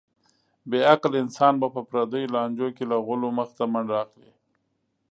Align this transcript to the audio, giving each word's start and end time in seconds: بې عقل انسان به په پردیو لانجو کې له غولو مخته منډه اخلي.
بې 0.69 0.79
عقل 0.93 1.11
انسان 1.23 1.53
به 1.61 1.67
په 1.75 1.81
پردیو 1.89 2.31
لانجو 2.35 2.67
کې 2.75 2.83
له 2.91 2.97
غولو 3.05 3.27
مخته 3.39 3.63
منډه 3.73 3.95
اخلي. 4.05 4.31